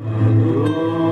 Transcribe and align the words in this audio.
cheia 0.00 1.03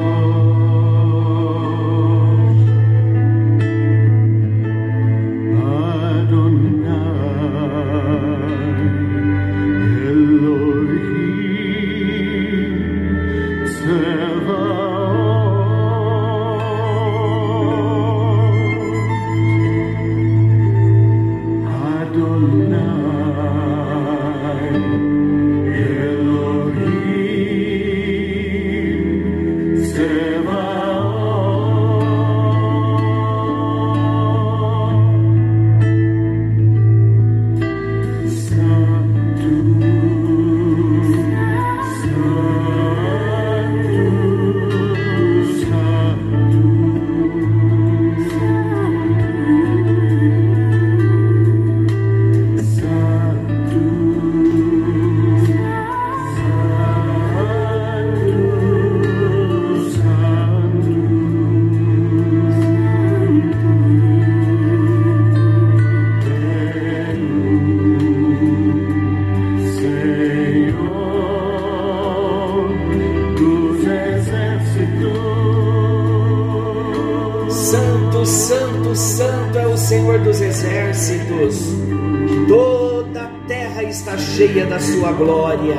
glória. 85.22 85.76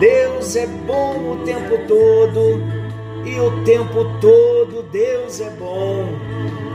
Deus 0.00 0.56
é 0.56 0.66
bom 0.66 1.32
o 1.32 1.44
tempo 1.44 1.78
todo 1.86 2.62
e 3.24 3.38
o 3.38 3.62
tempo 3.62 4.18
todo 4.20 4.82
Deus 4.90 5.40
é 5.40 5.50
bom. 5.50 6.08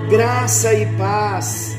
Graça 0.08 0.74
e 0.74 0.86
paz. 0.98 1.76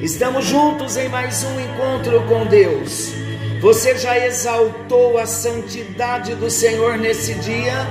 Estamos 0.00 0.44
juntos 0.44 0.96
em 0.98 1.08
mais 1.08 1.42
um 1.44 1.60
encontro 1.60 2.22
com 2.28 2.46
Deus. 2.46 3.12
Você 3.60 3.96
já 3.96 4.18
exaltou 4.18 5.16
a 5.16 5.24
santidade 5.24 6.34
do 6.34 6.50
Senhor 6.50 6.98
nesse 6.98 7.34
dia? 7.34 7.86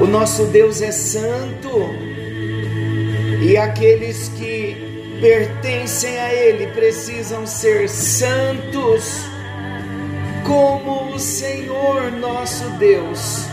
O 0.00 0.06
nosso 0.06 0.44
Deus 0.46 0.80
é 0.80 0.92
santo 0.92 1.90
e 3.42 3.56
aqueles 3.56 4.28
que 4.28 5.16
pertencem 5.20 6.18
a 6.20 6.32
Ele 6.32 6.68
precisam 6.68 7.46
ser 7.46 7.88
santos 7.88 9.35
como 10.46 11.14
o 11.14 11.18
Senhor 11.18 12.12
nosso 12.12 12.68
Deus, 12.78 13.46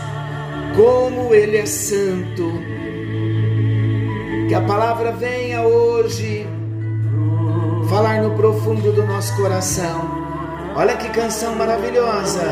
como 0.76 1.34
Ele 1.34 1.56
é 1.56 1.66
santo. 1.66 2.52
Que 4.48 4.54
a 4.54 4.60
palavra 4.60 5.12
venha 5.12 5.62
hoje 5.62 6.46
falar 7.88 8.22
no 8.22 8.34
profundo 8.36 8.92
do 8.92 9.04
nosso 9.04 9.34
coração. 9.36 10.24
Olha 10.76 10.96
que 10.96 11.08
canção 11.10 11.54
maravilhosa. 11.54 12.42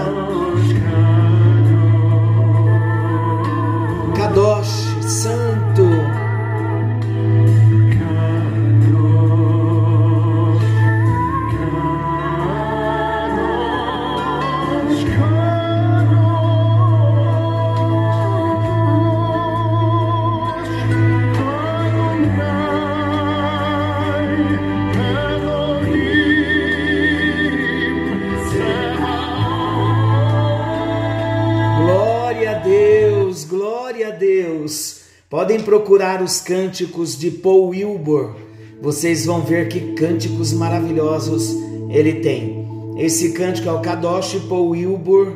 Podem 35.33 35.61
procurar 35.61 36.21
os 36.21 36.43
cânticos 36.43 37.19
de 37.19 37.31
Paul 37.31 37.69
Wilbur. 37.69 38.37
Vocês 38.83 39.25
vão 39.25 39.41
ver 39.41 39.67
que 39.67 39.95
cânticos 39.95 40.53
maravilhosos 40.53 41.57
ele 41.89 42.21
tem. 42.21 42.69
Esse 42.99 43.33
cântico 43.33 43.67
é 43.67 43.73
o 43.73 43.81
Kadosh, 43.81 44.35
Paul 44.47 44.73
Wilbur 44.73 45.33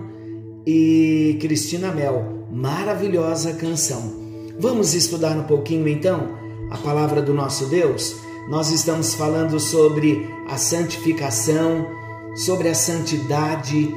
e 0.66 1.38
Cristina 1.40 1.92
Mel. 1.92 2.46
Maravilhosa 2.52 3.54
canção. 3.54 4.12
Vamos 4.58 4.92
estudar 4.92 5.34
um 5.34 5.44
pouquinho 5.44 5.88
então 5.88 6.28
a 6.70 6.76
palavra 6.76 7.22
do 7.22 7.32
nosso 7.32 7.64
Deus? 7.64 8.16
Nós 8.50 8.70
estamos 8.70 9.14
falando 9.14 9.58
sobre 9.58 10.28
a 10.46 10.58
santificação, 10.58 11.86
sobre 12.34 12.68
a 12.68 12.74
santidade. 12.74 13.88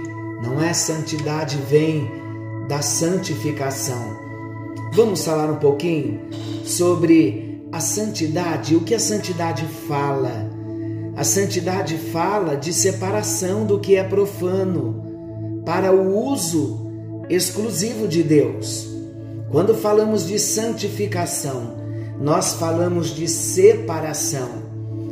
Não 0.41 0.63
é 0.63 0.71
santidade 0.71 1.57
vem 1.69 2.09
da 2.69 2.81
santificação. 2.81 4.28
Vamos 4.91 5.23
falar 5.23 5.51
um 5.51 5.57
pouquinho 5.57 6.19
sobre 6.66 7.61
a 7.72 7.79
santidade, 7.79 8.75
o 8.75 8.81
que 8.81 8.95
a 8.95 9.00
santidade 9.00 9.63
fala. 9.88 10.50
A 11.16 11.23
santidade 11.23 11.95
fala 11.97 12.55
de 12.55 12.73
separação 12.73 13.66
do 13.66 13.79
que 13.79 13.95
é 13.95 14.03
profano 14.03 15.61
para 15.63 15.91
o 15.91 16.17
uso 16.31 16.89
exclusivo 17.29 18.07
de 18.07 18.23
Deus. 18.23 18.88
Quando 19.51 19.75
falamos 19.75 20.25
de 20.25 20.39
santificação, 20.39 21.75
nós 22.19 22.53
falamos 22.53 23.09
de 23.16 23.27
separação. 23.27 24.50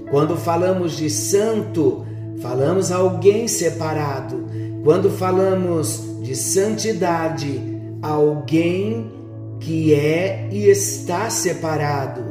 Quando 0.10 0.36
falamos 0.38 0.94
de 0.94 1.10
santo, 1.10 2.04
falamos 2.42 2.92
alguém 2.92 3.48
separado. 3.48 4.48
Quando 4.84 5.10
falamos 5.12 6.02
de 6.24 6.36
santidade, 6.36 7.62
alguém 8.02 9.17
que 9.60 9.94
é 9.94 10.48
e 10.52 10.70
está 10.70 11.30
separado. 11.30 12.22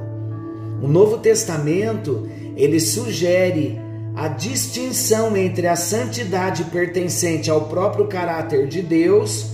O 0.82 0.86
Novo 0.86 1.18
Testamento, 1.18 2.28
ele 2.56 2.78
sugere 2.80 3.78
a 4.14 4.28
distinção 4.28 5.36
entre 5.36 5.66
a 5.66 5.76
santidade 5.76 6.64
pertencente 6.64 7.50
ao 7.50 7.62
próprio 7.62 8.06
caráter 8.06 8.66
de 8.66 8.80
Deus 8.80 9.46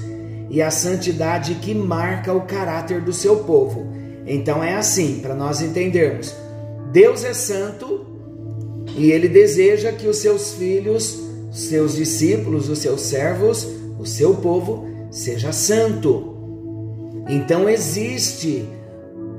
e 0.49 0.61
a 0.61 0.71
santidade 0.71 1.57
que 1.57 1.75
marca 1.75 2.33
o 2.33 2.43
caráter 2.43 3.01
do 3.01 3.13
seu 3.13 3.37
povo. 3.39 3.87
Então 4.27 4.63
é 4.63 4.75
assim, 4.75 5.19
para 5.21 5.35
nós 5.35 5.61
entendermos. 5.61 6.35
Deus 6.93 7.25
é 7.25 7.35
santo 7.35 8.07
e 8.97 9.11
ele 9.11 9.29
deseja 9.29 9.93
que 9.93 10.07
os 10.07 10.19
seus 10.19 10.53
filhos, 10.53 11.19
seus 11.51 11.97
discípulos, 11.97 12.69
os 12.69 12.79
seus 12.79 13.01
servos, 13.01 13.67
o 13.99 14.07
seu 14.07 14.35
povo 14.35 14.87
seja 15.11 15.53
santo. 15.53 16.32
Então 17.29 17.69
existe 17.69 18.69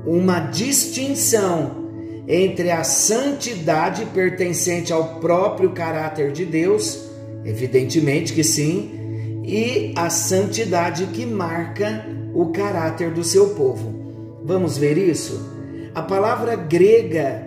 uma 0.06 0.40
distinção 0.40 1.84
entre 2.26 2.70
a 2.70 2.82
santidade 2.82 4.04
pertencente 4.06 4.92
ao 4.92 5.20
próprio 5.20 5.70
caráter 5.70 6.32
de 6.32 6.44
Deus, 6.44 7.08
evidentemente 7.44 8.32
que 8.32 8.42
sim, 8.42 9.42
e 9.44 9.92
a 9.94 10.08
santidade 10.08 11.06
que 11.06 11.26
marca 11.26 12.06
o 12.34 12.46
caráter 12.46 13.10
do 13.10 13.22
seu 13.22 13.50
povo. 13.50 14.40
Vamos 14.44 14.78
ver 14.78 14.96
isso? 14.96 15.52
A 15.94 16.02
palavra 16.02 16.56
grega 16.56 17.46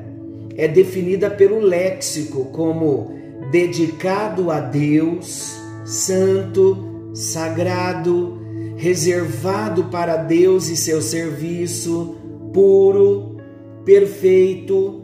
é 0.56 0.68
definida 0.68 1.30
pelo 1.30 1.60
léxico 1.60 2.46
como 2.46 3.16
dedicado 3.52 4.52
a 4.52 4.60
Deus, 4.60 5.58
santo, 5.86 7.12
sagrado, 7.14 8.37
reservado 8.78 9.86
para 9.86 10.16
Deus 10.16 10.70
e 10.70 10.78
seu 10.78 11.02
serviço, 11.02 12.16
puro, 12.54 13.38
perfeito, 13.84 15.02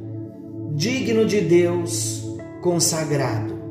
digno 0.76 1.26
de 1.26 1.42
Deus, 1.42 2.24
consagrado. 2.62 3.62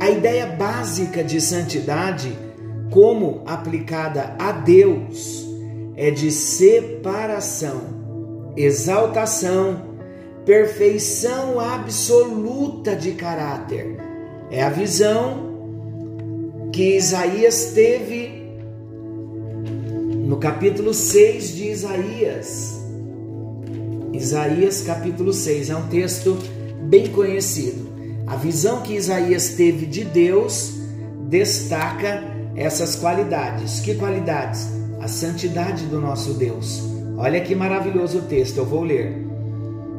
A 0.00 0.10
ideia 0.10 0.46
básica 0.46 1.22
de 1.22 1.40
santidade 1.40 2.46
como 2.90 3.42
aplicada 3.46 4.34
a 4.38 4.52
Deus, 4.52 5.46
é 5.96 6.10
de 6.10 6.30
separação, 6.30 8.52
exaltação, 8.56 9.96
perfeição 10.44 11.58
absoluta 11.58 12.94
de 12.94 13.12
caráter. 13.12 13.96
É 14.50 14.62
a 14.62 14.70
visão 14.70 15.46
que 16.72 16.96
Isaías 16.96 17.72
teve 17.74 18.45
no 20.26 20.38
capítulo 20.38 20.92
6 20.92 21.54
de 21.54 21.70
Isaías. 21.70 22.80
Isaías 24.12 24.80
capítulo 24.80 25.32
6 25.32 25.70
é 25.70 25.76
um 25.76 25.86
texto 25.86 26.36
bem 26.82 27.06
conhecido. 27.06 27.86
A 28.26 28.34
visão 28.34 28.82
que 28.82 28.94
Isaías 28.94 29.50
teve 29.50 29.86
de 29.86 30.02
Deus 30.02 30.72
destaca 31.28 32.24
essas 32.56 32.96
qualidades. 32.96 33.78
Que 33.78 33.94
qualidades? 33.94 34.68
A 35.00 35.06
santidade 35.06 35.86
do 35.86 36.00
nosso 36.00 36.34
Deus. 36.34 36.82
Olha 37.16 37.40
que 37.40 37.54
maravilhoso 37.54 38.18
o 38.18 38.22
texto, 38.22 38.58
eu 38.58 38.66
vou 38.66 38.82
ler. 38.82 39.16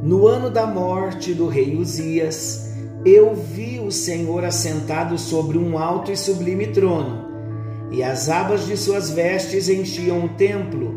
No 0.04 0.28
ano 0.28 0.50
da 0.50 0.68
morte 0.68 1.34
do 1.34 1.48
rei 1.48 1.74
Uzias, 1.78 2.74
eu 3.06 3.34
vi 3.34 3.80
o 3.80 3.90
Senhor 3.90 4.44
assentado 4.44 5.18
sobre 5.18 5.58
um 5.58 5.78
alto 5.78 6.12
e 6.12 6.18
sublime 6.18 6.68
trono 6.68 7.27
e 7.92 8.04
as 8.04 8.30
abas 8.30 8.66
de 8.66 8.76
suas 8.76 9.10
vestes 9.10 9.70
enchiam 9.70 10.26
o 10.26 10.30
templo. 10.30 10.94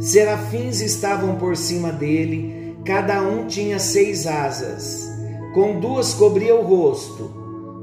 Serafins 0.00 0.80
estavam 0.80 1.36
por 1.36 1.56
cima 1.56 1.92
dele, 1.92 2.76
cada 2.84 3.22
um 3.22 3.46
tinha 3.46 3.78
seis 3.78 4.26
asas. 4.26 5.08
Com 5.54 5.78
duas 5.78 6.14
cobria 6.14 6.56
o 6.56 6.62
rosto, 6.62 7.30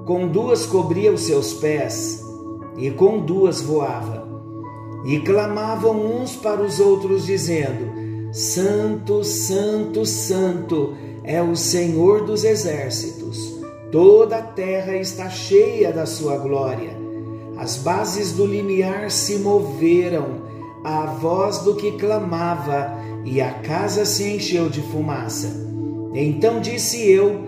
com 0.06 0.28
duas 0.28 0.66
cobria 0.66 1.13
os 1.13 1.22
seus 1.22 1.54
pés, 1.54 2.22
e 2.78 2.90
com 2.90 3.19
duas 3.19 3.62
voava. 3.62 4.28
E 5.06 5.19
clamavam 5.19 6.22
uns 6.22 6.36
para 6.36 6.62
os 6.62 6.80
outros, 6.80 7.25
dizendo: 7.25 8.34
Santo, 8.34 9.24
Santo, 9.24 10.06
Santo 10.06 10.95
é 11.24 11.42
o 11.42 11.56
Senhor 11.56 12.25
dos 12.25 12.44
exércitos. 12.44 13.60
Toda 13.92 14.38
a 14.38 14.42
terra 14.42 14.95
está 14.98 15.30
cheia 15.30 15.94
da 15.94 16.06
sua 16.06 16.38
glória. 16.38 16.99
As 17.60 17.76
bases 17.76 18.32
do 18.32 18.46
limiar 18.46 19.12
se 19.12 19.36
moveram 19.40 20.44
à 20.82 21.08
voz 21.08 21.58
do 21.58 21.76
que 21.76 21.92
clamava, 21.92 22.98
e 23.26 23.42
a 23.42 23.52
casa 23.52 24.06
se 24.06 24.24
encheu 24.24 24.70
de 24.70 24.82
fumaça. 24.82 25.68
Então 26.14 26.62
disse 26.62 27.12
eu: 27.12 27.42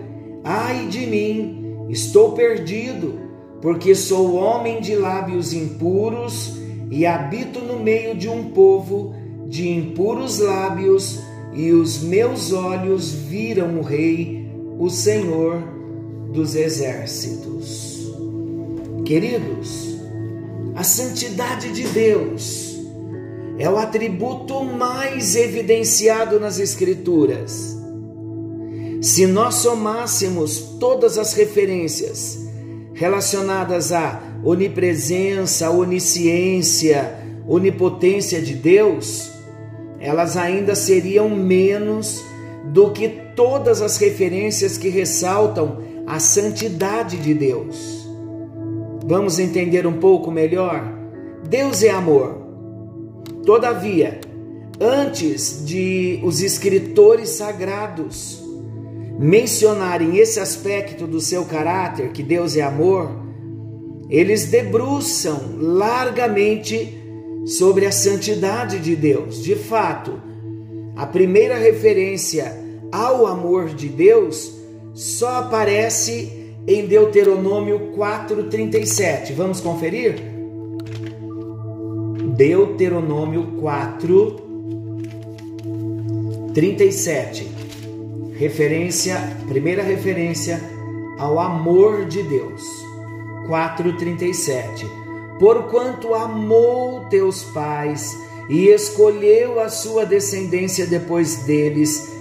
Ai 0.44 0.86
de 0.88 1.06
mim, 1.06 1.86
estou 1.88 2.32
perdido, 2.32 3.18
porque 3.62 3.94
sou 3.94 4.34
homem 4.34 4.82
de 4.82 4.94
lábios 4.94 5.54
impuros 5.54 6.58
e 6.90 7.06
habito 7.06 7.60
no 7.60 7.78
meio 7.78 8.14
de 8.14 8.28
um 8.28 8.50
povo 8.50 9.14
de 9.46 9.66
impuros 9.70 10.40
lábios, 10.40 11.20
e 11.54 11.72
os 11.72 12.02
meus 12.02 12.52
olhos 12.52 13.12
viram 13.12 13.78
o 13.78 13.82
Rei, 13.82 14.46
o 14.78 14.90
Senhor 14.90 15.62
dos 16.34 16.54
exércitos. 16.54 18.12
Queridos, 19.06 19.91
a 20.74 20.82
santidade 20.82 21.72
de 21.72 21.84
Deus 21.84 22.76
é 23.58 23.68
o 23.68 23.76
atributo 23.76 24.64
mais 24.64 25.36
evidenciado 25.36 26.40
nas 26.40 26.58
Escrituras. 26.58 27.76
Se 29.00 29.26
nós 29.26 29.56
somássemos 29.56 30.76
todas 30.78 31.18
as 31.18 31.34
referências 31.34 32.38
relacionadas 32.94 33.92
à 33.92 34.22
onipresença, 34.44 35.70
onisciência, 35.70 37.18
onipotência 37.46 38.40
de 38.40 38.54
Deus, 38.54 39.30
elas 40.00 40.36
ainda 40.36 40.74
seriam 40.74 41.28
menos 41.28 42.24
do 42.64 42.90
que 42.90 43.08
todas 43.36 43.82
as 43.82 43.96
referências 43.96 44.78
que 44.78 44.88
ressaltam 44.88 45.82
a 46.06 46.18
santidade 46.18 47.16
de 47.18 47.34
Deus. 47.34 48.01
Vamos 49.12 49.38
entender 49.38 49.86
um 49.86 49.98
pouco 49.98 50.30
melhor? 50.30 50.90
Deus 51.46 51.82
é 51.82 51.90
amor. 51.90 52.46
Todavia, 53.44 54.18
antes 54.80 55.66
de 55.66 56.18
os 56.24 56.40
escritores 56.40 57.28
sagrados 57.28 58.42
mencionarem 59.18 60.16
esse 60.16 60.40
aspecto 60.40 61.06
do 61.06 61.20
seu 61.20 61.44
caráter, 61.44 62.12
que 62.12 62.22
Deus 62.22 62.56
é 62.56 62.62
amor, 62.62 63.10
eles 64.08 64.46
debruçam 64.46 65.58
largamente 65.58 66.98
sobre 67.44 67.84
a 67.84 67.92
santidade 67.92 68.78
de 68.78 68.96
Deus. 68.96 69.42
De 69.42 69.54
fato, 69.54 70.22
a 70.96 71.04
primeira 71.06 71.58
referência 71.58 72.58
ao 72.90 73.26
amor 73.26 73.74
de 73.74 73.90
Deus 73.90 74.54
só 74.94 75.40
aparece 75.40 76.41
em 76.66 76.86
Deuteronômio 76.86 77.92
4:37. 77.96 79.32
Vamos 79.32 79.60
conferir? 79.60 80.14
Deuteronômio 82.36 83.58
4 83.60 84.36
37. 86.54 87.50
Referência, 88.34 89.16
primeira 89.48 89.82
referência 89.82 90.60
ao 91.18 91.38
amor 91.38 92.04
de 92.06 92.22
Deus. 92.22 92.62
4:37. 93.48 94.86
Porquanto 95.38 96.14
amou 96.14 97.08
teus 97.08 97.42
pais 97.42 98.16
e 98.48 98.68
escolheu 98.68 99.58
a 99.60 99.68
sua 99.68 100.04
descendência 100.04 100.86
depois 100.86 101.38
deles 101.44 102.12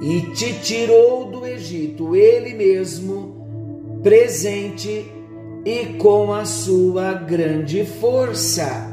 e 0.00 0.22
te 0.32 0.54
tirou 0.60 1.26
do 1.26 1.46
Egito, 1.46 2.16
ele 2.16 2.54
mesmo 2.54 3.39
presente 4.02 5.10
e 5.64 5.86
com 5.98 6.32
a 6.32 6.44
sua 6.44 7.12
grande 7.14 7.84
força. 7.84 8.88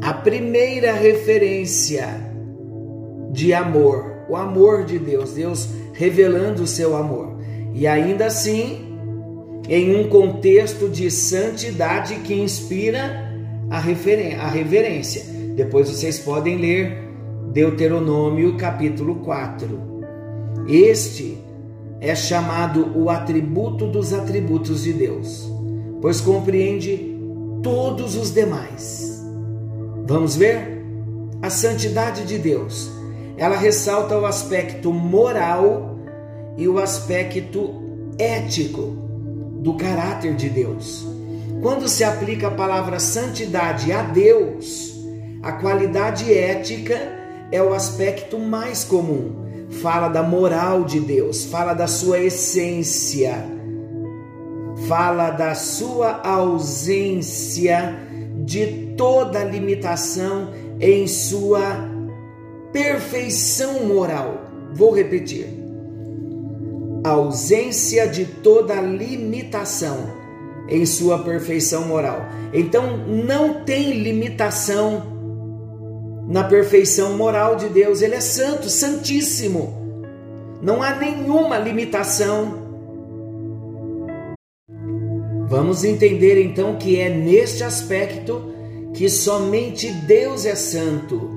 A 0.00 0.12
primeira 0.14 0.92
referência 0.92 2.08
de 3.30 3.52
amor, 3.52 4.24
o 4.28 4.36
amor 4.36 4.84
de 4.84 4.98
Deus, 4.98 5.32
Deus 5.32 5.68
revelando 5.92 6.62
o 6.62 6.66
seu 6.66 6.96
amor. 6.96 7.36
E 7.74 7.86
ainda 7.86 8.26
assim, 8.26 8.98
em 9.68 9.96
um 9.96 10.08
contexto 10.08 10.88
de 10.88 11.10
santidade 11.10 12.16
que 12.16 12.34
inspira 12.34 13.32
a, 13.70 13.76
a 13.76 14.48
reverência. 14.48 15.22
Depois 15.54 15.88
vocês 15.88 16.18
podem 16.18 16.56
ler 16.56 16.98
Deuteronômio 17.52 18.56
capítulo 18.56 19.16
4. 19.16 19.92
Este 20.68 21.41
é 22.02 22.16
chamado 22.16 22.98
o 22.98 23.08
atributo 23.08 23.86
dos 23.86 24.12
atributos 24.12 24.82
de 24.82 24.92
Deus, 24.92 25.48
pois 26.00 26.20
compreende 26.20 27.16
todos 27.62 28.16
os 28.16 28.34
demais. 28.34 29.24
Vamos 30.04 30.34
ver? 30.34 30.84
A 31.40 31.48
santidade 31.48 32.24
de 32.24 32.38
Deus, 32.38 32.90
ela 33.36 33.56
ressalta 33.56 34.18
o 34.18 34.26
aspecto 34.26 34.92
moral 34.92 35.96
e 36.58 36.66
o 36.66 36.80
aspecto 36.80 37.70
ético 38.18 38.96
do 39.60 39.74
caráter 39.74 40.34
de 40.34 40.48
Deus. 40.48 41.06
Quando 41.62 41.88
se 41.88 42.02
aplica 42.02 42.48
a 42.48 42.50
palavra 42.50 42.98
santidade 42.98 43.92
a 43.92 44.02
Deus, 44.02 44.92
a 45.40 45.52
qualidade 45.52 46.34
ética 46.34 46.98
é 47.52 47.62
o 47.62 47.72
aspecto 47.72 48.40
mais 48.40 48.82
comum 48.82 49.41
fala 49.80 50.08
da 50.08 50.22
moral 50.22 50.84
de 50.84 51.00
Deus, 51.00 51.44
fala 51.44 51.72
da 51.72 51.86
sua 51.86 52.18
essência, 52.18 53.44
fala 54.86 55.30
da 55.30 55.54
sua 55.54 56.20
ausência 56.22 57.96
de 58.44 58.94
toda 58.96 59.44
limitação 59.44 60.50
em 60.80 61.06
sua 61.06 61.90
perfeição 62.72 63.84
moral. 63.84 64.42
Vou 64.74 64.94
repetir. 64.94 65.46
Ausência 67.04 68.06
de 68.06 68.24
toda 68.24 68.80
limitação 68.80 70.22
em 70.68 70.86
sua 70.86 71.18
perfeição 71.18 71.86
moral. 71.86 72.24
Então 72.52 72.96
não 73.06 73.64
tem 73.64 73.92
limitação 73.92 75.11
na 76.32 76.42
perfeição 76.42 77.14
moral 77.14 77.56
de 77.56 77.68
Deus. 77.68 78.00
Ele 78.00 78.14
é 78.14 78.20
santo, 78.20 78.70
santíssimo. 78.70 79.74
Não 80.62 80.82
há 80.82 80.96
nenhuma 80.96 81.58
limitação. 81.58 82.62
Vamos 85.46 85.84
entender 85.84 86.42
então 86.42 86.76
que 86.76 86.98
é 86.98 87.10
neste 87.10 87.62
aspecto 87.62 88.50
que 88.94 89.10
somente 89.10 89.92
Deus 89.92 90.46
é 90.46 90.54
santo 90.54 91.30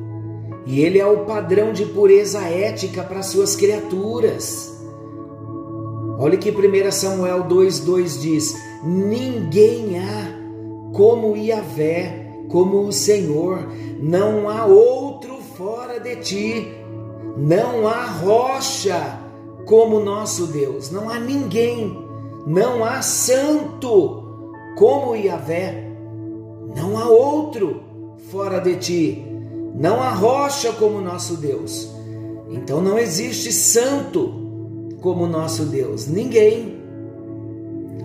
e 0.65 0.79
Ele 0.79 0.97
é 0.97 1.05
o 1.05 1.25
padrão 1.25 1.73
de 1.73 1.85
pureza 1.85 2.39
ética 2.39 3.03
para 3.03 3.21
suas 3.21 3.53
criaturas. 3.53 4.73
Olha 6.17 6.37
que 6.37 6.49
1 6.49 6.91
Samuel 6.93 7.43
2,2 7.43 8.21
diz: 8.21 8.55
ninguém 8.85 9.99
há 9.99 10.93
como 10.93 11.35
Iavé, 11.35 12.24
como 12.49 12.87
o 12.87 12.91
Senhor, 12.91 13.67
não 13.99 14.49
há 14.49 14.65
outro 14.65 15.37
fora 15.57 15.99
de 15.99 16.15
ti, 16.17 16.67
não 17.37 17.87
há 17.87 18.05
rocha 18.05 19.19
como 19.65 19.99
nosso 19.99 20.47
Deus, 20.47 20.91
não 20.91 21.09
há 21.09 21.19
ninguém, 21.19 21.97
não 22.45 22.83
há 22.83 23.01
santo 23.01 24.23
como 24.77 25.15
Iavé, 25.15 25.91
não 26.75 26.97
há 26.97 27.07
outro 27.07 27.81
fora 28.29 28.59
de 28.59 28.75
ti, 28.75 29.25
não 29.75 30.01
há 30.01 30.09
rocha 30.11 30.71
como 30.73 31.01
nosso 31.01 31.37
Deus. 31.37 31.89
Então 32.49 32.81
não 32.81 32.97
existe 32.97 33.51
santo 33.51 34.95
como 35.01 35.27
nosso 35.27 35.65
Deus, 35.65 36.07
ninguém. 36.07 36.75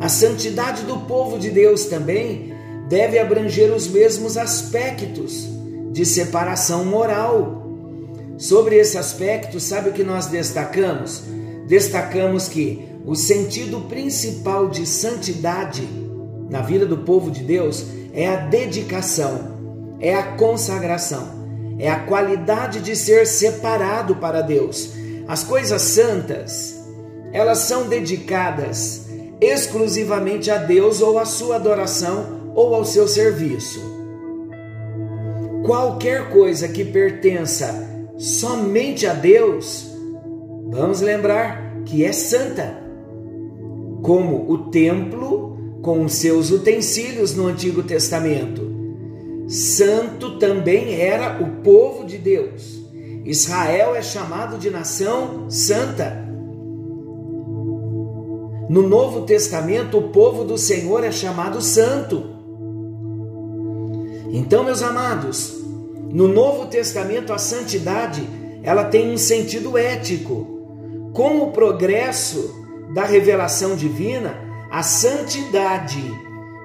A 0.00 0.09
santidade 0.09 0.85
do 0.85 0.97
povo 1.00 1.38
de 1.38 1.50
Deus 1.50 1.85
também 1.85 2.54
deve 2.90 3.18
abranger 3.18 3.73
os 3.73 3.88
mesmos 3.88 4.37
aspectos 4.37 5.49
de 5.92 6.04
separação 6.04 6.85
moral. 6.85 7.56
Sobre 8.37 8.76
esse 8.76 8.99
aspecto, 8.99 9.59
sabe 9.59 9.88
o 9.88 9.92
que 9.92 10.04
nós 10.04 10.26
destacamos? 10.26 11.23
Destacamos 11.66 12.49
que 12.49 12.87
o 13.06 13.14
sentido 13.14 13.80
principal 13.82 14.68
de 14.68 14.85
santidade 14.85 15.88
na 16.50 16.61
vida 16.61 16.85
do 16.85 16.99
povo 16.99 17.30
de 17.30 17.42
Deus 17.42 17.87
é 18.12 18.28
a 18.28 18.37
dedicação, 18.37 19.97
é 20.00 20.14
a 20.14 20.35
consagração 20.37 21.40
é 21.80 21.88
a 21.88 22.00
qualidade 22.00 22.80
de 22.80 22.94
ser 22.94 23.26
separado 23.26 24.16
para 24.16 24.42
Deus. 24.42 24.90
As 25.26 25.42
coisas 25.42 25.80
santas, 25.80 26.78
elas 27.32 27.61
são 27.61 27.88
dedicadas 27.88 29.06
exclusivamente 29.40 30.50
a 30.50 30.59
Deus 30.59 31.00
ou 31.00 31.18
à 31.18 31.25
sua 31.25 31.56
adoração 31.56 32.39
ou 32.60 32.74
ao 32.74 32.84
seu 32.84 33.08
serviço. 33.08 33.80
Qualquer 35.64 36.30
coisa 36.30 36.68
que 36.68 36.84
pertença 36.84 37.88
somente 38.16 39.06
a 39.06 39.14
Deus, 39.14 39.90
vamos 40.68 41.00
lembrar 41.00 41.82
que 41.84 42.04
é 42.04 42.12
santa, 42.12 42.82
como 44.02 44.50
o 44.50 44.70
templo 44.70 45.78
com 45.82 46.08
seus 46.08 46.50
utensílios 46.50 47.34
no 47.34 47.46
Antigo 47.46 47.82
Testamento 47.82 48.70
santo 49.50 50.38
também 50.38 51.00
era 51.00 51.42
o 51.42 51.62
povo 51.62 52.04
de 52.04 52.16
Deus. 52.16 52.80
Israel 53.24 53.96
é 53.96 54.02
chamado 54.02 54.56
de 54.56 54.70
nação 54.70 55.50
santa. 55.50 56.24
No 58.68 58.88
Novo 58.88 59.22
Testamento, 59.22 59.98
o 59.98 60.08
povo 60.10 60.44
do 60.44 60.56
Senhor 60.56 61.02
é 61.02 61.10
chamado 61.10 61.60
santo. 61.60 62.29
Então, 64.32 64.62
meus 64.62 64.82
amados, 64.82 65.60
no 66.12 66.28
Novo 66.28 66.66
Testamento 66.66 67.32
a 67.32 67.38
santidade, 67.38 68.22
ela 68.62 68.84
tem 68.84 69.12
um 69.12 69.18
sentido 69.18 69.76
ético. 69.76 70.46
Com 71.12 71.42
o 71.42 71.50
progresso 71.50 72.54
da 72.94 73.04
revelação 73.04 73.75
divina, 73.75 74.38
a 74.70 74.82
santidade 74.82 76.02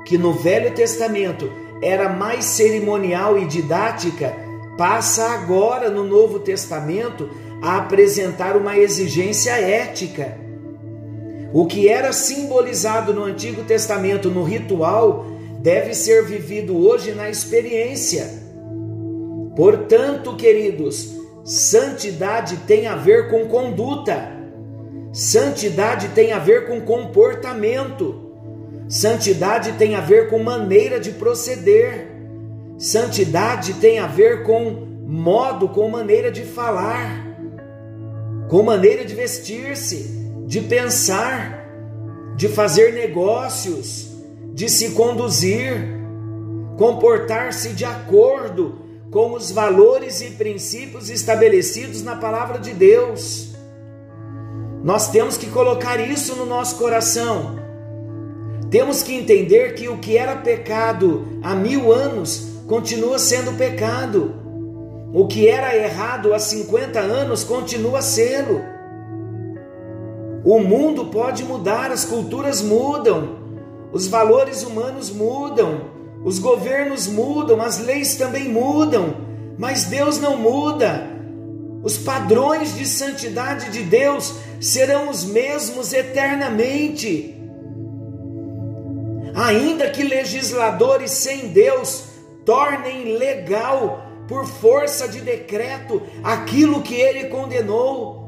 que 0.05 0.17
no 0.17 0.34
Velho 0.34 0.74
Testamento 0.75 1.51
era 1.81 2.07
mais 2.07 2.45
cerimonial 2.45 3.39
e 3.39 3.45
didática, 3.45 4.36
passa 4.77 5.31
agora 5.31 5.89
no 5.89 6.03
Novo 6.03 6.39
Testamento 6.39 7.29
a 7.62 7.77
apresentar 7.77 8.55
uma 8.55 8.77
exigência 8.77 9.51
ética. 9.51 10.38
O 11.51 11.65
que 11.65 11.88
era 11.88 12.13
simbolizado 12.13 13.13
no 13.13 13.24
Antigo 13.24 13.63
Testamento 13.63 14.29
no 14.29 14.43
ritual 14.43 15.25
deve 15.65 15.95
ser 15.95 16.24
vivido 16.24 16.77
hoje 16.77 17.12
na 17.13 17.27
experiência. 17.27 18.29
Portanto, 19.55 20.36
queridos, 20.36 21.15
santidade 21.43 22.57
tem 22.67 22.86
a 22.86 22.95
ver 22.95 23.31
com 23.31 23.48
conduta, 23.48 24.31
santidade 25.12 26.10
tem 26.10 26.31
a 26.31 26.38
ver 26.38 26.67
com 26.67 26.81
comportamento. 26.81 28.22
Santidade 28.88 29.72
tem 29.72 29.95
a 29.95 30.01
ver 30.01 30.29
com 30.29 30.38
maneira 30.38 31.00
de 31.00 31.10
proceder. 31.10 32.12
Santidade 32.77 33.74
tem 33.74 33.98
a 33.98 34.05
ver 34.05 34.43
com 34.43 34.86
modo, 35.07 35.69
com 35.69 35.89
maneira 35.89 36.31
de 36.31 36.43
falar, 36.43 37.39
com 38.48 38.62
maneira 38.62 39.03
de 39.03 39.15
vestir-se, 39.15 40.29
de 40.45 40.62
pensar, 40.62 41.65
de 42.36 42.48
fazer 42.48 42.93
negócios, 42.93 44.14
de 44.55 44.67
se 44.67 44.91
conduzir, 44.91 45.75
comportar-se 46.75 47.74
de 47.74 47.85
acordo 47.85 48.79
com 49.12 49.33
os 49.33 49.51
valores 49.51 50.21
e 50.21 50.31
princípios 50.31 51.12
estabelecidos 51.12 52.01
na 52.01 52.15
palavra 52.15 52.57
de 52.57 52.74
Deus. 52.74 53.53
Nós 54.83 55.12
temos 55.12 55.38
que 55.38 55.51
colocar 55.51 56.00
isso 56.00 56.35
no 56.35 56.47
nosso 56.47 56.77
coração 56.77 57.63
temos 58.69 59.03
que 59.03 59.13
entender 59.13 59.74
que 59.75 59.88
o 59.88 60.00
que 60.00 60.17
era 60.17 60.35
pecado 60.35 61.25
há 61.41 61.55
mil 61.55 61.93
anos 61.93 62.57
continua 62.67 63.19
sendo 63.19 63.53
pecado. 63.53 64.33
O 65.13 65.27
que 65.27 65.47
era 65.47 65.75
errado 65.75 66.33
há 66.33 66.39
50 66.39 67.00
anos 67.00 67.43
continua 67.43 68.01
sendo. 68.01 68.62
O 70.43 70.59
mundo 70.59 71.05
pode 71.05 71.43
mudar, 71.43 71.89
as 71.89 72.03
culturas 72.03 72.62
mudam, 72.62 73.44
os 73.95 74.07
valores 74.07 74.61
humanos 74.61 75.09
mudam, 75.09 75.89
os 76.25 76.37
governos 76.37 77.07
mudam, 77.07 77.61
as 77.61 77.79
leis 77.79 78.15
também 78.15 78.49
mudam, 78.49 79.15
mas 79.57 79.85
Deus 79.85 80.19
não 80.19 80.35
muda. 80.35 81.07
Os 81.81 81.97
padrões 81.97 82.75
de 82.75 82.85
santidade 82.85 83.71
de 83.71 83.83
Deus 83.83 84.35
serão 84.59 85.09
os 85.09 85.23
mesmos 85.23 85.93
eternamente 85.93 87.31
ainda 89.33 89.89
que 89.89 90.03
legisladores 90.03 91.11
sem 91.11 91.49
Deus 91.49 92.05
tornem 92.45 93.17
legal 93.17 94.03
por 94.27 94.45
força 94.45 95.07
de 95.07 95.21
decreto 95.21 96.01
aquilo 96.21 96.81
que 96.81 96.95
ele 96.95 97.29
condenou. 97.29 98.25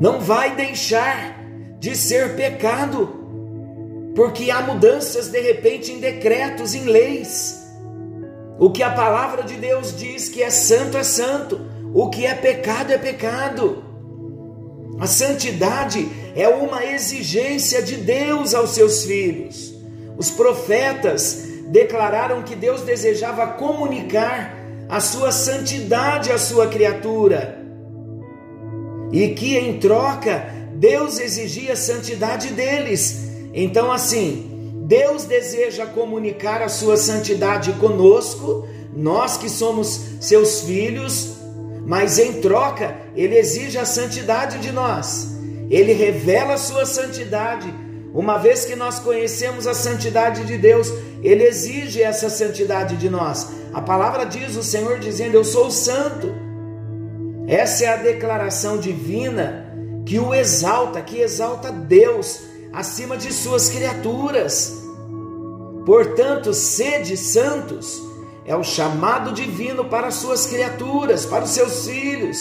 Não 0.00 0.20
vai 0.20 0.54
deixar 0.54 1.41
de 1.82 1.96
ser 1.96 2.36
pecado, 2.36 4.12
porque 4.14 4.52
há 4.52 4.62
mudanças 4.62 5.26
de 5.26 5.40
repente 5.40 5.90
em 5.90 5.98
decretos, 5.98 6.76
em 6.76 6.84
leis. 6.84 7.60
O 8.56 8.70
que 8.70 8.84
a 8.84 8.90
palavra 8.90 9.42
de 9.42 9.54
Deus 9.54 9.92
diz 9.96 10.28
que 10.28 10.44
é 10.44 10.48
santo 10.48 10.96
é 10.96 11.02
santo, 11.02 11.60
o 11.92 12.08
que 12.08 12.24
é 12.24 12.36
pecado 12.36 12.92
é 12.92 12.98
pecado. 12.98 13.82
A 15.00 15.08
santidade 15.08 16.08
é 16.36 16.46
uma 16.46 16.84
exigência 16.84 17.82
de 17.82 17.96
Deus 17.96 18.54
aos 18.54 18.70
seus 18.70 19.04
filhos. 19.04 19.74
Os 20.16 20.30
profetas 20.30 21.48
declararam 21.66 22.44
que 22.44 22.54
Deus 22.54 22.82
desejava 22.82 23.54
comunicar 23.54 24.56
a 24.88 25.00
sua 25.00 25.32
santidade 25.32 26.30
à 26.30 26.38
sua 26.38 26.68
criatura 26.68 27.60
e 29.10 29.30
que 29.30 29.58
em 29.58 29.80
troca 29.80 30.61
Deus 30.82 31.20
exigia 31.20 31.74
a 31.74 31.76
santidade 31.76 32.48
deles. 32.48 33.28
Então, 33.54 33.92
assim, 33.92 34.74
Deus 34.84 35.24
deseja 35.24 35.86
comunicar 35.86 36.60
a 36.60 36.68
sua 36.68 36.96
santidade 36.96 37.72
conosco, 37.74 38.66
nós 38.92 39.36
que 39.36 39.48
somos 39.48 40.00
seus 40.20 40.62
filhos, 40.62 41.36
mas 41.86 42.18
em 42.18 42.40
troca, 42.40 42.96
ele 43.14 43.38
exige 43.38 43.78
a 43.78 43.84
santidade 43.84 44.58
de 44.58 44.72
nós. 44.72 45.28
Ele 45.70 45.92
revela 45.92 46.54
a 46.54 46.58
sua 46.58 46.84
santidade. 46.84 47.72
Uma 48.12 48.38
vez 48.38 48.64
que 48.64 48.74
nós 48.74 48.98
conhecemos 48.98 49.68
a 49.68 49.74
santidade 49.74 50.44
de 50.44 50.58
Deus, 50.58 50.92
ele 51.22 51.44
exige 51.44 52.02
essa 52.02 52.28
santidade 52.28 52.96
de 52.96 53.08
nós. 53.08 53.52
A 53.72 53.80
palavra 53.80 54.24
diz 54.24 54.56
o 54.56 54.64
Senhor 54.64 54.98
dizendo: 54.98 55.36
Eu 55.36 55.44
sou 55.44 55.70
santo. 55.70 56.34
Essa 57.46 57.84
é 57.84 57.88
a 57.88 57.96
declaração 57.96 58.78
divina 58.78 59.61
que 60.04 60.18
o 60.18 60.34
exalta, 60.34 61.00
que 61.00 61.20
exalta 61.20 61.70
Deus 61.70 62.40
acima 62.72 63.16
de 63.16 63.32
suas 63.32 63.68
criaturas. 63.68 64.82
Portanto, 65.84 66.52
sede 66.54 67.16
santos 67.16 68.02
é 68.44 68.56
o 68.56 68.64
chamado 68.64 69.32
divino 69.32 69.84
para 69.84 70.10
suas 70.10 70.46
criaturas, 70.46 71.24
para 71.26 71.44
os 71.44 71.50
seus 71.50 71.86
filhos, 71.86 72.38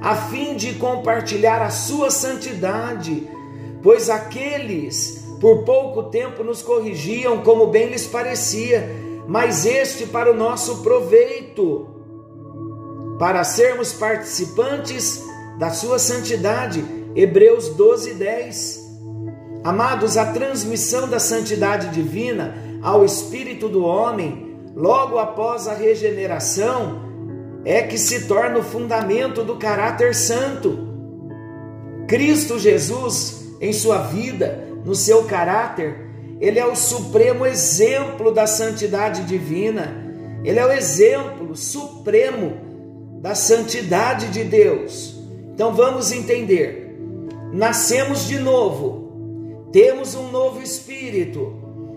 a 0.00 0.14
fim 0.14 0.56
de 0.56 0.74
compartilhar 0.74 1.62
a 1.62 1.70
sua 1.70 2.10
santidade, 2.10 3.28
pois 3.82 4.10
aqueles 4.10 5.24
por 5.40 5.64
pouco 5.64 6.04
tempo 6.04 6.42
nos 6.42 6.62
corrigiam 6.62 7.42
como 7.42 7.68
bem 7.68 7.88
lhes 7.88 8.06
parecia, 8.06 8.88
mas 9.26 9.64
este 9.64 10.06
para 10.06 10.32
o 10.32 10.34
nosso 10.34 10.82
proveito, 10.82 11.86
para 13.18 13.44
sermos 13.44 13.92
participantes 13.92 15.22
da 15.58 15.70
sua 15.70 15.98
santidade. 15.98 16.97
Hebreus 17.14 17.68
12, 17.70 18.14
10. 18.14 18.88
Amados, 19.64 20.16
a 20.16 20.26
transmissão 20.26 21.08
da 21.08 21.18
santidade 21.18 21.88
divina 21.88 22.54
ao 22.82 23.04
espírito 23.04 23.68
do 23.68 23.84
homem, 23.84 24.56
logo 24.74 25.18
após 25.18 25.66
a 25.66 25.74
regeneração, 25.74 27.08
é 27.64 27.82
que 27.82 27.98
se 27.98 28.26
torna 28.26 28.58
o 28.58 28.62
fundamento 28.62 29.42
do 29.42 29.56
caráter 29.56 30.14
santo. 30.14 30.86
Cristo 32.06 32.58
Jesus, 32.58 33.56
em 33.60 33.72
sua 33.72 33.98
vida, 33.98 34.64
no 34.84 34.94
seu 34.94 35.24
caráter, 35.24 36.08
ele 36.40 36.58
é 36.58 36.66
o 36.66 36.76
supremo 36.76 37.44
exemplo 37.44 38.32
da 38.32 38.46
santidade 38.46 39.24
divina. 39.24 40.06
Ele 40.44 40.58
é 40.58 40.64
o 40.64 40.70
exemplo 40.70 41.56
supremo 41.56 42.56
da 43.20 43.34
santidade 43.34 44.28
de 44.28 44.44
Deus. 44.44 45.16
Então 45.52 45.74
vamos 45.74 46.12
entender. 46.12 46.87
Nascemos 47.52 48.26
de 48.26 48.38
novo. 48.38 49.68
Temos 49.72 50.14
um 50.14 50.30
novo 50.30 50.62
espírito. 50.62 51.54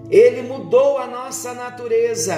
Ele 0.09 0.41
mudou 0.41 0.97
a 0.97 1.07
nossa 1.07 1.53
natureza. 1.53 2.35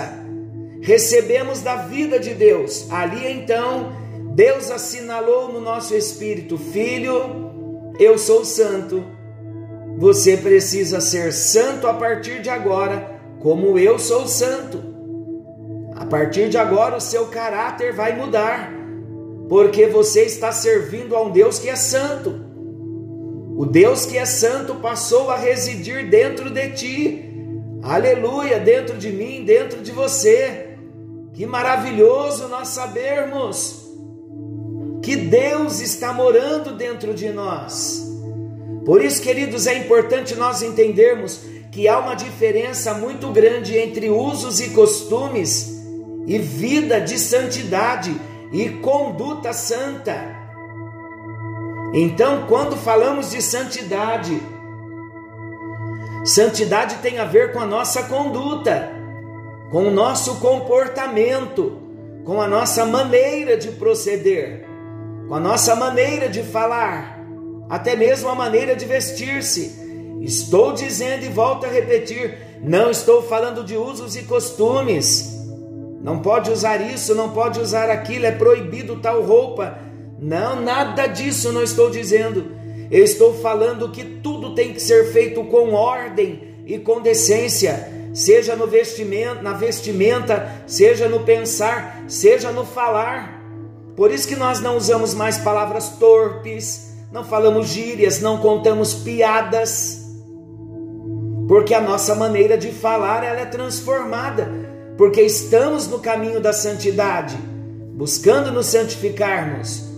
Recebemos 0.82 1.62
da 1.62 1.76
vida 1.76 2.20
de 2.20 2.34
Deus. 2.34 2.88
Ali 2.92 3.32
então, 3.32 3.94
Deus 4.36 4.70
assinalou 4.70 5.52
no 5.52 5.62
nosso 5.62 5.96
espírito: 5.96 6.58
Filho, 6.58 7.94
eu 8.00 8.18
sou 8.18 8.44
santo 8.44 9.04
você 9.98 10.36
precisa 10.36 11.00
ser 11.00 11.32
santo 11.32 11.88
a 11.88 11.94
partir 11.94 12.42
de 12.42 12.50
agora, 12.50 13.20
como 13.40 13.78
eu 13.78 14.00
sou 14.00 14.28
santo. 14.28 14.84
A 15.96 16.06
partir 16.06 16.50
de 16.50 16.58
agora, 16.58 16.98
o 16.98 17.02
seu 17.02 17.28
caráter 17.28 17.94
vai 17.94 18.16
mudar, 18.16 18.74
porque 19.48 19.86
você 19.86 20.24
está 20.24 20.52
servindo 20.52 21.16
a 21.16 21.22
um 21.22 21.32
Deus 21.32 21.60
que 21.60 21.70
é 21.70 21.76
santo. 21.76 22.53
O 23.56 23.66
Deus 23.66 24.06
que 24.06 24.18
é 24.18 24.26
santo 24.26 24.76
passou 24.76 25.30
a 25.30 25.38
residir 25.38 26.10
dentro 26.10 26.50
de 26.50 26.70
ti. 26.72 27.30
Aleluia, 27.84 28.60
dentro 28.60 28.98
de 28.98 29.12
mim, 29.12 29.44
dentro 29.44 29.82
de 29.82 29.92
você. 29.92 30.76
Que 31.34 31.46
maravilhoso 31.46 32.48
nós 32.48 32.70
sabermos 32.70 33.84
que 35.04 35.16
Deus 35.16 35.82
está 35.82 36.12
morando 36.14 36.76
dentro 36.76 37.14
de 37.14 37.30
nós. 37.30 38.04
Por 38.86 39.04
isso, 39.04 39.22
queridos, 39.22 39.68
é 39.68 39.78
importante 39.78 40.36
nós 40.36 40.62
entendermos 40.62 41.42
que 41.72 41.88
há 41.88 42.00
uma 42.00 42.16
diferença 42.16 42.94
muito 42.94 43.30
grande 43.32 43.78
entre 43.78 44.10
usos 44.10 44.60
e 44.60 44.70
costumes 44.70 45.84
e 46.26 46.38
vida 46.38 47.00
de 47.02 47.20
santidade 47.20 48.16
e 48.52 48.70
conduta 48.70 49.54
santa. 49.54 50.43
Então, 51.94 52.48
quando 52.48 52.76
falamos 52.76 53.30
de 53.30 53.40
santidade, 53.40 54.42
santidade 56.26 56.96
tem 57.04 57.20
a 57.20 57.26
ver 57.26 57.54
com 57.54 57.60
a 57.60 57.68
nossa 57.68 58.04
conduta, 58.04 58.92
com 59.72 59.84
o 59.84 59.92
nosso 59.92 60.40
comportamento, 60.40 61.78
com 62.26 62.42
a 62.42 62.48
nossa 62.48 62.84
maneira 62.84 63.56
de 63.56 63.70
proceder, 63.74 64.66
com 65.28 65.36
a 65.36 65.40
nossa 65.40 65.76
maneira 65.76 66.28
de 66.28 66.42
falar 66.42 67.20
até 67.70 67.96
mesmo 67.96 68.28
a 68.28 68.36
maneira 68.36 68.76
de 68.76 68.86
vestir-se. 68.86 69.84
Estou 70.22 70.74
dizendo 70.74 71.26
e 71.26 71.30
volto 71.30 71.66
a 71.66 71.70
repetir: 71.70 72.38
não 72.62 72.90
estou 72.90 73.22
falando 73.22 73.64
de 73.64 73.78
usos 73.78 74.16
e 74.16 74.24
costumes. 74.24 75.32
Não 76.02 76.20
pode 76.20 76.52
usar 76.52 76.78
isso, 76.78 77.14
não 77.14 77.30
pode 77.30 77.60
usar 77.60 77.90
aquilo, 77.90 78.26
é 78.26 78.32
proibido 78.32 79.00
tal 79.00 79.22
roupa. 79.22 79.78
Não, 80.20 80.62
nada 80.62 81.08
disso 81.08 81.52
não 81.52 81.64
estou 81.64 81.90
dizendo. 81.90 82.52
Eu 82.90 83.04
estou 83.04 83.34
falando 83.34 83.90
que 83.90 84.04
tudo 84.04 84.54
tem 84.54 84.74
que 84.74 84.80
ser 84.80 85.12
feito 85.12 85.44
com 85.46 85.74
ordem 85.74 86.54
e 86.66 86.78
com 86.78 87.02
decência, 87.02 87.92
seja 88.14 88.56
no 88.56 88.68
vestimento, 88.68 89.42
na 89.42 89.54
vestimenta, 89.54 90.64
seja 90.68 91.10
no 91.10 91.22
pensar, 91.22 92.04
seja 92.08 92.52
no 92.52 92.66
falar. 92.66 93.42
Por 93.96 94.12
isso 94.12 94.28
que 94.28 94.36
nós 94.36 94.60
não 94.60 94.78
usamos 94.78 95.14
mais 95.14 95.38
palavras 95.38 95.90
torpes, 95.98 96.94
não 97.12 97.24
falamos 97.24 97.68
gírias, 97.70 98.20
não 98.22 98.38
contamos 98.40 98.94
piadas, 98.94 100.04
porque 101.48 101.74
a 101.74 101.82
nossa 101.82 102.16
maneira 102.16 102.58
de 102.58 102.72
falar 102.72 103.24
ela 103.24 103.42
é 103.42 103.46
transformada, 103.46 104.52
porque 104.98 105.22
estamos 105.22 105.88
no 105.88 106.00
caminho 106.00 106.40
da 106.40 106.54
santidade, 106.54 107.38
buscando 107.96 108.52
nos 108.52 108.68
santificarmos. 108.68 109.93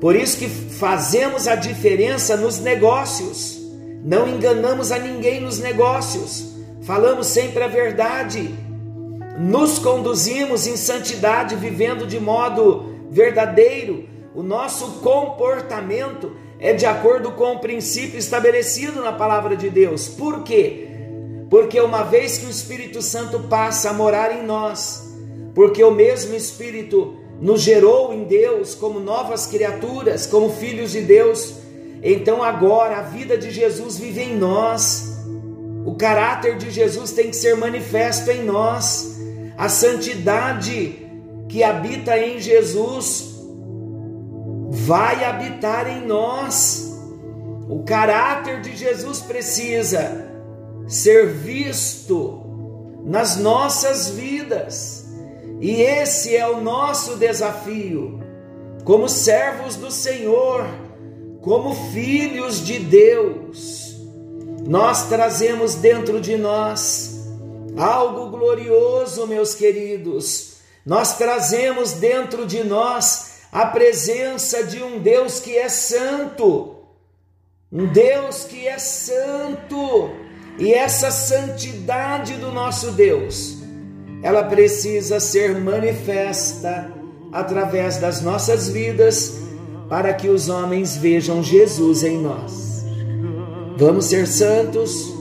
Por 0.00 0.14
isso 0.14 0.38
que 0.38 0.48
fazemos 0.48 1.48
a 1.48 1.56
diferença 1.56 2.36
nos 2.36 2.60
negócios. 2.60 3.58
Não 4.04 4.28
enganamos 4.28 4.92
a 4.92 4.98
ninguém 4.98 5.40
nos 5.40 5.58
negócios. 5.58 6.54
Falamos 6.82 7.26
sempre 7.26 7.64
a 7.64 7.68
verdade. 7.68 8.54
Nos 9.38 9.78
conduzimos 9.78 10.66
em 10.66 10.76
santidade, 10.76 11.56
vivendo 11.56 12.06
de 12.06 12.20
modo 12.20 12.94
verdadeiro. 13.10 14.08
O 14.34 14.42
nosso 14.42 15.00
comportamento 15.00 16.32
é 16.60 16.72
de 16.72 16.86
acordo 16.86 17.32
com 17.32 17.54
o 17.54 17.58
princípio 17.58 18.18
estabelecido 18.18 19.02
na 19.02 19.12
palavra 19.12 19.56
de 19.56 19.68
Deus. 19.68 20.08
Por 20.08 20.44
quê? 20.44 20.88
Porque 21.50 21.80
uma 21.80 22.02
vez 22.02 22.38
que 22.38 22.46
o 22.46 22.50
Espírito 22.50 23.00
Santo 23.02 23.40
passa 23.40 23.90
a 23.90 23.92
morar 23.92 24.36
em 24.36 24.44
nós, 24.44 25.16
porque 25.54 25.82
o 25.82 25.90
mesmo 25.90 26.34
Espírito 26.34 27.16
nos 27.40 27.62
gerou 27.62 28.12
em 28.12 28.24
Deus 28.24 28.74
como 28.74 28.98
novas 28.98 29.46
criaturas, 29.46 30.26
como 30.26 30.50
filhos 30.50 30.92
de 30.92 31.02
Deus, 31.02 31.54
então 32.02 32.42
agora 32.42 32.98
a 32.98 33.02
vida 33.02 33.36
de 33.36 33.50
Jesus 33.50 33.98
vive 33.98 34.22
em 34.22 34.36
nós. 34.36 35.18
O 35.84 35.94
caráter 35.94 36.56
de 36.56 36.70
Jesus 36.70 37.12
tem 37.12 37.30
que 37.30 37.36
ser 37.36 37.56
manifesto 37.56 38.30
em 38.30 38.44
nós. 38.44 39.18
A 39.56 39.68
santidade 39.68 41.06
que 41.48 41.62
habita 41.62 42.16
em 42.18 42.38
Jesus 42.38 43.36
vai 44.70 45.24
habitar 45.24 45.88
em 45.88 46.06
nós. 46.06 46.96
O 47.68 47.82
caráter 47.84 48.60
de 48.60 48.76
Jesus 48.76 49.20
precisa 49.20 50.26
ser 50.86 51.28
visto 51.28 52.40
nas 53.04 53.36
nossas 53.36 54.10
vidas. 54.10 54.97
E 55.60 55.82
esse 55.82 56.36
é 56.36 56.48
o 56.48 56.60
nosso 56.60 57.16
desafio, 57.16 58.20
como 58.84 59.08
servos 59.08 59.76
do 59.76 59.90
Senhor, 59.90 60.66
como 61.40 61.74
filhos 61.92 62.64
de 62.64 62.78
Deus. 62.78 63.96
Nós 64.66 65.08
trazemos 65.08 65.74
dentro 65.74 66.20
de 66.20 66.36
nós 66.36 67.26
algo 67.76 68.28
glorioso, 68.28 69.26
meus 69.26 69.54
queridos. 69.54 70.58
Nós 70.84 71.16
trazemos 71.16 71.92
dentro 71.92 72.46
de 72.46 72.62
nós 72.64 73.40
a 73.52 73.66
presença 73.66 74.64
de 74.64 74.82
um 74.82 74.98
Deus 74.98 75.40
que 75.40 75.56
é 75.56 75.68
santo, 75.68 76.76
um 77.72 77.86
Deus 77.86 78.44
que 78.44 78.66
é 78.66 78.78
santo, 78.78 80.10
e 80.58 80.72
essa 80.72 81.10
santidade 81.10 82.34
do 82.34 82.50
nosso 82.50 82.92
Deus, 82.92 83.57
ela 84.22 84.42
precisa 84.44 85.20
ser 85.20 85.58
manifesta 85.60 86.92
através 87.32 87.98
das 87.98 88.20
nossas 88.20 88.68
vidas, 88.68 89.40
para 89.88 90.12
que 90.12 90.28
os 90.28 90.48
homens 90.48 90.96
vejam 90.96 91.42
Jesus 91.42 92.02
em 92.02 92.18
nós. 92.18 92.84
Vamos 93.76 94.06
ser 94.06 94.26
santos, 94.26 95.14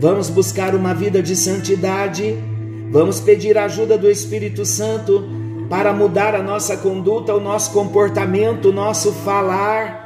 vamos 0.00 0.28
buscar 0.28 0.74
uma 0.74 0.92
vida 0.92 1.22
de 1.22 1.36
santidade, 1.36 2.36
vamos 2.90 3.20
pedir 3.20 3.56
a 3.56 3.64
ajuda 3.64 3.96
do 3.96 4.10
Espírito 4.10 4.64
Santo 4.64 5.24
para 5.68 5.92
mudar 5.92 6.34
a 6.34 6.42
nossa 6.42 6.76
conduta, 6.76 7.34
o 7.34 7.40
nosso 7.40 7.72
comportamento, 7.72 8.70
o 8.70 8.72
nosso 8.72 9.12
falar, 9.12 10.04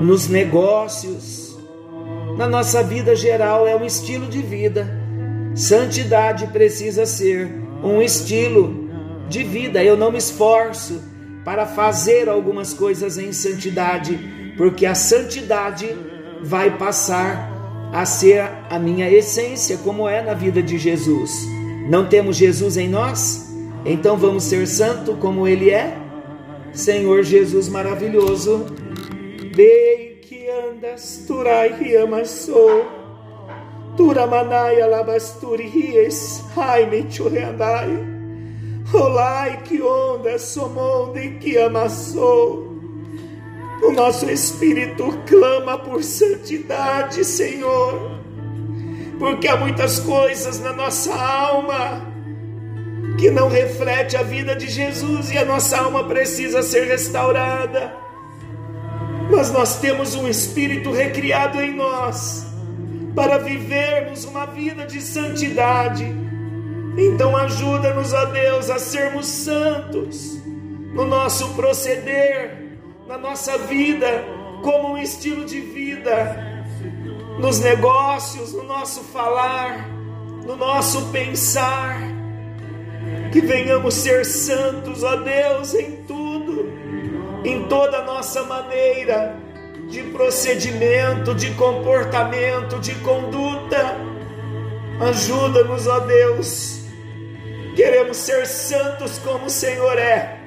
nos 0.00 0.28
negócios, 0.28 1.56
na 2.36 2.46
nossa 2.46 2.82
vida 2.82 3.16
geral, 3.16 3.66
é 3.66 3.76
um 3.76 3.84
estilo 3.84 4.26
de 4.26 4.40
vida. 4.40 4.97
Santidade 5.58 6.46
precisa 6.46 7.04
ser 7.04 7.50
um 7.82 8.00
estilo 8.00 8.88
de 9.28 9.42
vida. 9.42 9.82
Eu 9.82 9.96
não 9.96 10.12
me 10.12 10.18
esforço 10.18 11.02
para 11.44 11.66
fazer 11.66 12.28
algumas 12.28 12.72
coisas 12.72 13.18
em 13.18 13.32
santidade, 13.32 14.16
porque 14.56 14.86
a 14.86 14.94
santidade 14.94 15.88
vai 16.44 16.78
passar 16.78 17.90
a 17.92 18.06
ser 18.06 18.48
a 18.70 18.78
minha 18.78 19.10
essência, 19.10 19.76
como 19.78 20.08
é 20.08 20.22
na 20.22 20.32
vida 20.32 20.62
de 20.62 20.78
Jesus. 20.78 21.44
Não 21.90 22.06
temos 22.06 22.36
Jesus 22.36 22.76
em 22.76 22.88
nós? 22.88 23.52
Então 23.84 24.16
vamos 24.16 24.44
ser 24.44 24.64
santo 24.64 25.14
como 25.14 25.48
Ele 25.48 25.70
é? 25.70 25.98
Senhor 26.72 27.24
Jesus 27.24 27.68
maravilhoso, 27.68 28.64
Dei 29.56 30.20
que 30.22 30.48
andas, 30.48 31.24
turai 31.26 31.72
riamassou, 31.72 32.97
turamanai 33.98 34.80
alabasturi 34.80 35.66
ries, 35.68 36.44
haime 36.54 37.10
churreandai, 37.10 37.98
olai 38.94 39.60
que 39.64 39.82
onda 39.82 40.38
somonde 40.38 41.30
que 41.40 41.58
amassou, 41.58 42.68
O 43.82 43.92
nosso 43.92 44.28
espírito 44.30 45.04
clama 45.26 45.78
por 45.78 46.02
santidade, 46.02 47.24
Senhor, 47.24 48.20
porque 49.18 49.46
há 49.48 49.56
muitas 49.56 50.00
coisas 50.00 50.60
na 50.60 50.72
nossa 50.72 51.14
alma 51.14 52.06
que 53.18 53.30
não 53.30 53.48
reflete 53.48 54.16
a 54.16 54.22
vida 54.22 54.54
de 54.56 54.68
Jesus 54.68 55.30
e 55.30 55.38
a 55.38 55.44
nossa 55.44 55.78
alma 55.78 56.04
precisa 56.04 56.62
ser 56.62 56.86
restaurada. 56.86 57.96
Mas 59.30 59.52
nós 59.52 59.78
temos 59.78 60.16
um 60.16 60.26
espírito 60.26 60.90
recriado 60.90 61.60
em 61.60 61.74
nós 61.74 62.47
para 63.14 63.38
vivermos 63.38 64.24
uma 64.24 64.46
vida 64.46 64.86
de 64.86 65.00
santidade. 65.00 66.04
Então 66.96 67.36
ajuda-nos, 67.36 68.12
ó 68.12 68.24
Deus, 68.26 68.70
a 68.70 68.78
sermos 68.78 69.26
santos 69.26 70.38
no 70.92 71.04
nosso 71.04 71.54
proceder, 71.54 72.78
na 73.06 73.16
nossa 73.16 73.56
vida, 73.58 74.24
como 74.62 74.94
um 74.94 74.98
estilo 74.98 75.44
de 75.44 75.60
vida, 75.60 76.66
nos 77.38 77.60
negócios, 77.60 78.52
no 78.52 78.64
nosso 78.64 79.04
falar, 79.04 79.88
no 80.44 80.56
nosso 80.56 81.06
pensar. 81.12 82.00
Que 83.32 83.40
venhamos 83.40 83.94
ser 83.94 84.24
santos, 84.24 85.02
ó 85.02 85.16
Deus, 85.16 85.74
em 85.74 86.02
tudo, 86.04 86.72
em 87.44 87.64
toda 87.68 87.98
a 87.98 88.04
nossa 88.04 88.42
maneira 88.42 89.47
de 89.88 90.02
procedimento, 90.02 91.34
de 91.34 91.50
comportamento, 91.54 92.78
de 92.78 92.94
conduta. 92.96 93.96
Ajuda-nos, 95.00 95.86
ó 95.86 96.00
Deus. 96.00 96.80
Queremos 97.74 98.16
ser 98.18 98.46
santos 98.46 99.18
como 99.18 99.46
o 99.46 99.50
Senhor 99.50 99.98
é. 99.98 100.38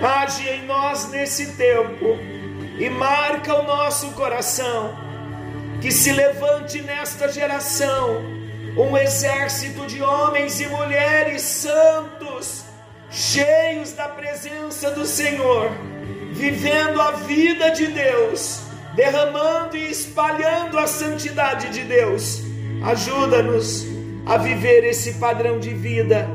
Age 0.00 0.48
em 0.48 0.66
nós 0.66 1.08
nesse 1.10 1.52
tempo 1.52 2.18
e 2.78 2.90
marca 2.90 3.54
o 3.54 3.62
nosso 3.62 4.10
coração. 4.12 4.96
Que 5.80 5.92
se 5.92 6.12
levante 6.12 6.80
nesta 6.82 7.28
geração 7.28 8.22
um 8.76 8.96
exército 8.96 9.86
de 9.86 10.02
homens 10.02 10.60
e 10.60 10.66
mulheres 10.66 11.42
santos, 11.42 12.64
cheios 13.10 13.92
da 13.92 14.08
presença 14.08 14.90
do 14.90 15.04
Senhor 15.04 15.70
vivendo 16.32 17.00
a 17.00 17.12
vida 17.12 17.70
de 17.70 17.86
Deus, 17.86 18.60
derramando 18.94 19.76
e 19.76 19.90
espalhando 19.90 20.78
a 20.78 20.86
santidade 20.86 21.70
de 21.70 21.82
Deus. 21.82 22.42
Ajuda-nos 22.82 23.86
a 24.26 24.36
viver 24.36 24.84
esse 24.84 25.14
padrão 25.14 25.58
de 25.58 25.72
vida 25.72 26.28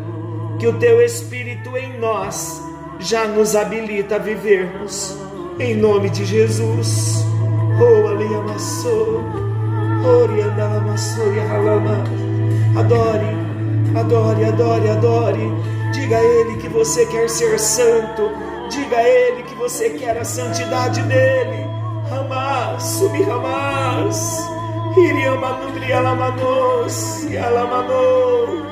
que 0.59 0.67
o 0.67 0.73
teu 0.73 1.01
Espírito 1.01 1.75
em 1.77 1.97
nós 1.99 2.61
já 2.99 3.27
nos 3.27 3.55
habilita 3.55 4.15
a 4.15 4.19
vivermos. 4.19 5.17
Em 5.59 5.75
nome 5.75 6.09
de 6.09 6.25
Jesus. 6.25 7.25
Aliamassou. 8.11 9.23
Adore, 12.77 13.35
adore, 13.95 14.45
adore, 14.45 14.89
adore. 14.89 15.51
Diga 15.93 16.17
a 16.17 16.23
Ele 16.23 16.57
que 16.57 16.69
você 16.69 17.05
quer 17.05 17.29
ser 17.29 17.59
santo. 17.59 18.31
Diga 18.69 18.97
a 18.97 19.03
Ele 19.03 19.43
que 19.43 19.55
você 19.55 19.89
quer 19.91 20.17
a 20.17 20.25
santidade 20.25 21.01
dele. 21.03 21.65
Hamas, 22.11 22.83
subi 22.83 23.23
Hamas. 23.23 24.47
Iriamanubri 24.97 25.93
alamanos, 25.93 27.27
alamano. 27.37 28.65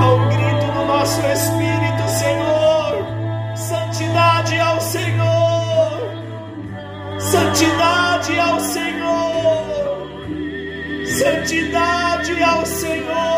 Há 0.00 0.12
um 0.12 0.28
grito 0.28 0.66
no 0.74 0.86
nosso 0.86 1.20
espírito, 1.26 2.08
Senhor. 2.08 3.56
Santidade 3.56 4.58
ao 4.58 4.80
Senhor. 4.80 6.10
Santidade 7.18 8.38
ao 8.38 8.60
Senhor. 8.60 10.08
Santidade 11.06 12.42
ao 12.42 12.66
Senhor. 12.66 13.31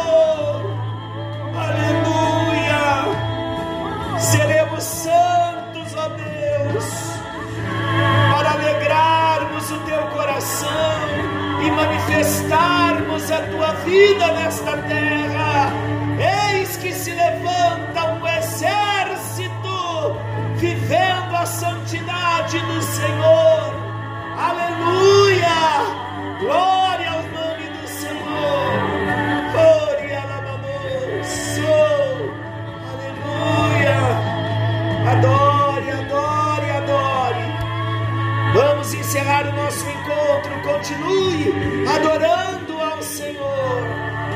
Seremos 4.37 4.83
santos, 4.83 5.95
ó 5.97 6.09
Deus, 6.09 6.85
para 8.33 8.51
alegrarmos 8.51 9.71
o 9.71 9.79
teu 9.81 10.03
coração 10.09 10.69
e 11.65 11.71
manifestarmos 11.71 13.31
a 13.31 13.41
tua 13.43 13.73
vida 13.85 14.33
nesta 14.33 14.77
terra. 14.79 15.24
Vamos 38.85 39.01
encerrar 39.01 39.49
o 39.49 39.53
nosso 39.53 39.89
encontro. 39.89 40.61
Continue 40.63 41.55
adorando 41.89 42.79
ao 42.79 43.03
Senhor. 43.03 43.83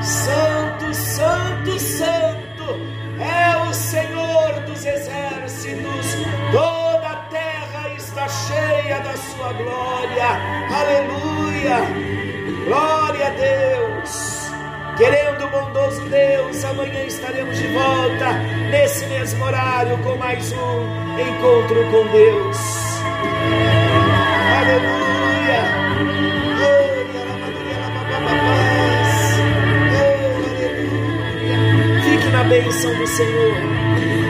Santo, 0.01 0.95
Santo, 0.95 1.79
Santo 1.79 2.81
é 3.21 3.69
o 3.69 3.75
Senhor 3.75 4.61
dos 4.67 4.87
exércitos. 4.87 6.17
Toda 6.51 7.09
a 7.09 7.17
terra 7.29 7.91
está 7.95 8.27
cheia 8.27 9.01
da 9.01 9.15
sua 9.19 9.53
glória. 9.53 10.25
Aleluia. 10.75 11.81
Glória 12.65 13.27
a 13.27 13.31
Deus. 13.31 14.51
Querendo 14.97 15.45
o 15.45 15.49
bondoso 15.51 16.01
Deus, 16.09 16.65
amanhã 16.65 17.05
estaremos 17.05 17.55
de 17.55 17.67
volta 17.67 18.33
nesse 18.71 19.05
mesmo 19.09 19.45
horário 19.45 19.99
com 19.99 20.17
mais 20.17 20.51
um 20.53 21.19
encontro 21.21 21.85
com 21.91 22.07
Deus. 22.07 23.88
Aleluia. 24.69 25.63
Fique 32.05 32.29
na 32.31 32.45
bênção 32.45 32.95
do 32.95 33.07
Senhor. 33.07 34.28